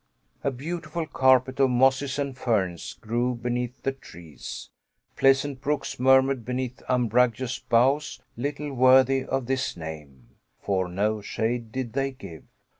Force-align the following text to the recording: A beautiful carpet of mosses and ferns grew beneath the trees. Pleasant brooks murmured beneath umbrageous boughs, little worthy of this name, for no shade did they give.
A 0.43 0.49
beautiful 0.49 1.05
carpet 1.05 1.59
of 1.59 1.69
mosses 1.69 2.17
and 2.17 2.35
ferns 2.35 2.93
grew 2.95 3.35
beneath 3.35 3.83
the 3.83 3.91
trees. 3.91 4.71
Pleasant 5.15 5.61
brooks 5.61 5.99
murmured 5.99 6.43
beneath 6.43 6.81
umbrageous 6.89 7.59
boughs, 7.59 8.19
little 8.35 8.73
worthy 8.73 9.23
of 9.23 9.45
this 9.45 9.77
name, 9.77 10.37
for 10.59 10.87
no 10.87 11.21
shade 11.21 11.71
did 11.71 11.93
they 11.93 12.09
give. 12.13 12.45